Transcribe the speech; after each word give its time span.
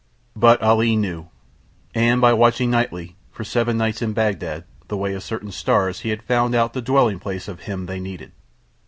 But 0.35 0.59
Ali 0.63 0.95
knew. 0.95 1.27
And 1.93 2.21
by 2.21 2.33
watching 2.33 2.71
nightly, 2.71 3.15
for 3.31 3.43
seven 3.43 3.77
nights 3.77 4.01
in 4.01 4.13
Bagdad, 4.13 4.63
the 4.87 4.97
way 4.97 5.13
of 5.13 5.21
certain 5.21 5.51
stars 5.51 5.99
he 5.99 6.09
had 6.09 6.23
found 6.23 6.55
out 6.55 6.73
the 6.73 6.81
dwelling 6.81 7.19
place 7.19 7.47
of 7.47 7.59
Him 7.59 7.85
they 7.85 7.99
Needed. 7.99 8.31